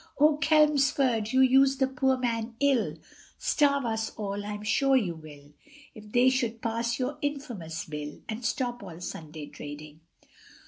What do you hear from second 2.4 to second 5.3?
ill, Starve us all, I'm sure you